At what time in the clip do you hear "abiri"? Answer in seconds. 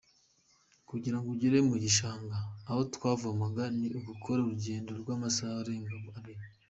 6.17-6.43